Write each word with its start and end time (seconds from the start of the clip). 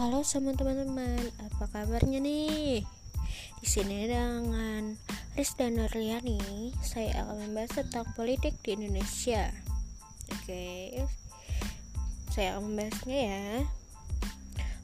Halo 0.00 0.24
semua 0.24 0.56
teman-teman, 0.56 1.28
apa 1.44 1.68
kabarnya 1.68 2.24
nih? 2.24 2.88
Di 3.60 3.66
sini 3.68 4.08
dengan 4.08 4.96
Riz 5.36 5.52
dan 5.60 5.76
Nurliani, 5.76 6.72
saya 6.80 7.20
akan 7.20 7.44
membahas 7.44 7.84
tentang 7.84 8.08
politik 8.16 8.56
di 8.64 8.80
Indonesia. 8.80 9.52
Oke, 10.32 11.04
saya 12.32 12.56
akan 12.56 12.72
membahasnya 12.72 13.18
ya. 13.28 13.48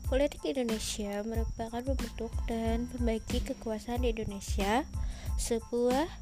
Politik 0.04 0.44
Indonesia 0.44 1.24
merupakan 1.24 1.80
pembentuk 1.80 2.36
dan 2.44 2.84
pembagi 2.92 3.40
kekuasaan 3.40 4.04
di 4.04 4.12
Indonesia, 4.12 4.84
sebuah 5.40 6.12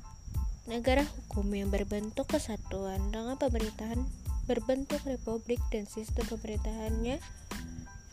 negara 0.71 1.03
hukum 1.03 1.51
yang 1.51 1.67
berbentuk 1.67 2.31
kesatuan 2.31 3.11
dengan 3.11 3.35
pemerintahan 3.43 4.07
berbentuk 4.47 5.03
republik 5.03 5.59
dan 5.75 5.83
sistem 5.83 6.31
pemerintahannya 6.31 7.19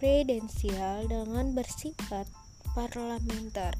presidensial 0.01 1.05
dengan 1.05 1.53
bersifat 1.53 2.25
parlementer. 2.73 3.77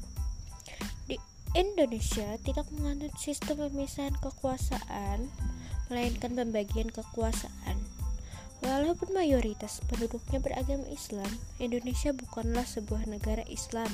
Di 1.10 1.18
Indonesia 1.58 2.38
tidak 2.46 2.70
menganut 2.70 3.10
sistem 3.18 3.66
pemisahan 3.66 4.14
kekuasaan, 4.22 5.26
melainkan 5.90 6.38
pembagian 6.38 6.94
kekuasaan. 6.94 7.74
Walaupun 8.62 9.10
mayoritas 9.10 9.82
penduduknya 9.90 10.38
beragama 10.38 10.86
Islam, 10.86 11.26
Indonesia 11.58 12.14
bukanlah 12.14 12.62
sebuah 12.70 13.10
negara 13.10 13.42
Islam. 13.50 13.90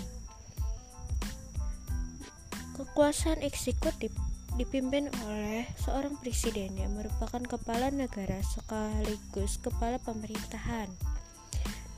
Kekuasaan 2.76 3.40
eksekutif 3.40 4.12
dipimpin 4.60 5.08
oleh 5.24 5.64
seorang 5.80 6.20
presiden 6.20 6.76
yang 6.76 6.92
merupakan 6.92 7.40
kepala 7.40 7.88
negara 7.88 8.44
sekaligus 8.44 9.56
kepala 9.64 9.96
pemerintahan. 10.04 10.92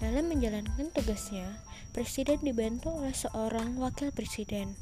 Dalam 0.01 0.33
menjalankan 0.33 0.89
tugasnya, 0.97 1.61
presiden 1.93 2.41
dibantu 2.41 2.89
oleh 2.89 3.12
seorang 3.12 3.77
wakil 3.77 4.09
presiden. 4.17 4.73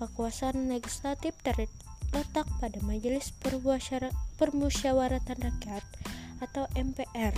Kekuasaan 0.00 0.72
legislatif 0.72 1.36
terletak 1.44 2.48
pada 2.48 2.78
Majelis 2.80 3.36
Permusyawaratan 4.40 5.38
Rakyat 5.38 5.84
atau 6.40 6.64
MPR 6.72 7.36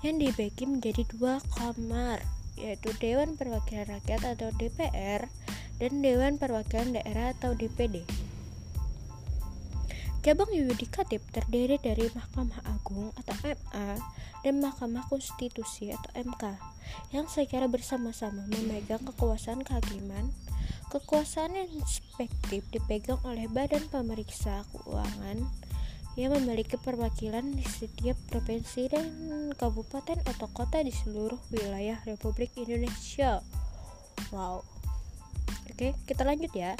yang 0.00 0.16
dibagi 0.16 0.64
menjadi 0.64 1.04
dua 1.12 1.44
kamar, 1.60 2.24
yaitu 2.56 2.88
Dewan 3.04 3.36
Perwakilan 3.36 4.00
Rakyat 4.00 4.24
atau 4.24 4.48
DPR 4.56 5.28
dan 5.76 5.92
Dewan 6.00 6.40
Perwakilan 6.40 6.96
Daerah 6.96 7.36
atau 7.36 7.52
DPD. 7.52 8.00
Cabang 10.24 10.48
yudikatif 10.56 11.20
terdiri 11.36 11.76
dari 11.76 12.08
Mahkamah 12.08 12.64
Agung 12.72 13.12
atau 13.12 13.36
MA 13.44 14.00
dan 14.40 14.56
Mahkamah 14.56 15.04
Konstitusi 15.12 15.92
atau 15.92 16.08
MK 16.16 16.56
yang 17.12 17.28
secara 17.28 17.68
bersama-sama 17.68 18.48
memegang 18.48 19.04
kekuasaan 19.04 19.60
kehakiman. 19.60 20.32
Kekuasaan 20.88 21.52
inspektif 21.68 22.64
dipegang 22.72 23.20
oleh 23.28 23.52
Badan 23.52 23.84
Pemeriksa 23.92 24.64
Keuangan 24.72 25.44
yang 26.16 26.32
memiliki 26.40 26.80
perwakilan 26.80 27.44
di 27.52 27.66
setiap 27.68 28.16
provinsi 28.32 28.88
dan 28.88 29.04
kabupaten 29.52 30.24
atau 30.24 30.48
kota 30.56 30.80
di 30.80 30.94
seluruh 31.04 31.36
wilayah 31.52 32.00
Republik 32.08 32.56
Indonesia. 32.56 33.44
Wow. 34.32 34.64
Oke, 35.68 35.92
kita 36.08 36.24
lanjut 36.24 36.56
ya. 36.56 36.72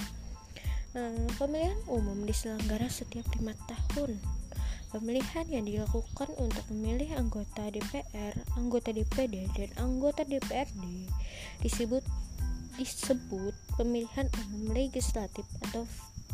Hmm, 0.94 1.26
pemilihan 1.42 1.74
umum 1.90 2.22
diselenggara 2.22 2.86
setiap 2.86 3.26
lima 3.34 3.50
tahun. 3.66 4.14
Pemilihan 4.94 5.42
yang 5.50 5.66
dilakukan 5.66 6.30
untuk 6.38 6.62
memilih 6.70 7.18
anggota 7.18 7.66
DPR, 7.66 8.30
anggota 8.54 8.94
DPD, 8.94 9.50
dan 9.58 9.74
anggota 9.82 10.22
DPRD 10.22 11.10
disebut 11.66 12.06
disebut 12.78 13.58
pemilihan 13.74 14.30
umum 14.46 14.70
legislatif 14.70 15.42
atau 15.66 15.82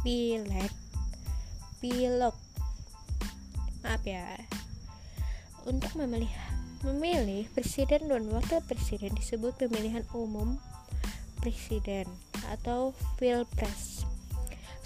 pileg. 0.05 0.69
Pilek. 1.81 2.37
Maaf 3.81 4.05
ya. 4.05 4.29
Untuk 5.65 5.97
memilih 5.97 6.29
memilih 6.84 7.49
presiden 7.57 8.13
dan 8.13 8.29
wakil 8.29 8.61
presiden 8.69 9.17
disebut 9.17 9.57
pemilihan 9.57 10.05
umum 10.13 10.61
presiden 11.41 12.05
atau 12.53 12.93
pilpres. 13.17 13.90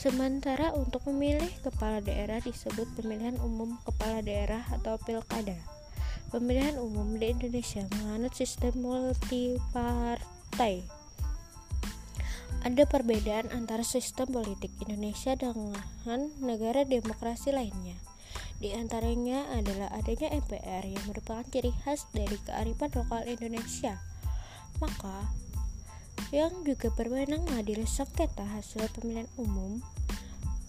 Sementara 0.04 0.68
untuk 0.76 1.08
memilih 1.08 1.48
kepala 1.64 2.04
daerah 2.04 2.36
disebut 2.36 2.84
pemilihan 2.92 3.40
umum 3.40 3.80
kepala 3.88 4.20
daerah 4.20 4.60
atau 4.68 5.00
pilkada. 5.00 5.56
Pemilihan 6.28 6.76
umum 6.76 7.16
di 7.16 7.32
Indonesia 7.32 7.88
menganut 7.88 8.36
sistem 8.36 8.84
multipartai. 8.84 10.84
Ada 12.68 12.84
perbedaan 12.84 13.48
antara 13.48 13.80
sistem 13.80 14.28
politik 14.28 14.76
Indonesia 14.84 15.40
dengan 15.40 16.28
negara 16.36 16.84
demokrasi 16.84 17.56
lainnya. 17.56 17.96
Di 18.60 18.76
antaranya 18.76 19.56
adalah 19.56 19.88
adanya 19.88 20.28
MPR 20.36 20.84
yang 20.84 21.00
merupakan 21.08 21.48
ciri 21.48 21.72
khas 21.80 22.04
dari 22.12 22.36
kearifan 22.44 22.92
lokal 22.92 23.24
Indonesia. 23.24 23.96
Maka, 24.84 25.32
yang 26.34 26.66
juga 26.66 26.90
berwenang 26.90 27.46
mengadili 27.46 27.86
sengketa 27.86 28.42
hasil 28.42 28.90
pemilihan 28.90 29.30
umum 29.38 29.78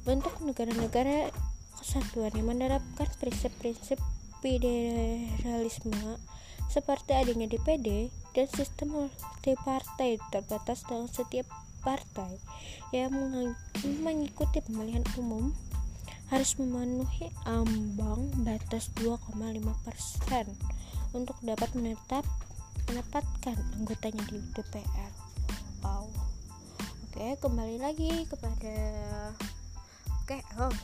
bentuk 0.05 0.37
negara-negara 0.45 1.33
kesatuan 1.81 2.29
yang 2.37 2.53
menerapkan 2.53 3.09
prinsip-prinsip 3.17 3.97
federalisme 4.45 6.21
seperti 6.69 7.17
adanya 7.17 7.49
DPD 7.49 8.13
dan 8.37 8.45
sistem 8.53 8.93
multipartai 8.93 10.21
terbatas 10.29 10.85
dalam 10.85 11.09
setiap 11.09 11.49
partai 11.81 12.37
yang 12.93 13.09
mengikuti 14.05 14.61
pemilihan 14.61 15.01
umum 15.17 15.49
harus 16.29 16.61
memenuhi 16.61 17.33
ambang 17.49 18.29
batas 18.45 18.93
2,5% 19.01 19.33
untuk 21.17 21.37
dapat 21.41 21.69
menetap 21.73 22.21
menempatkan 22.85 23.57
anggotanya 23.81 24.21
di 24.29 24.37
DPR 24.53 25.24
oke 27.15 27.47
kembali 27.47 27.79
lagi 27.79 28.27
kepada 28.27 28.75
oke 30.19 30.35
oh 30.59 30.75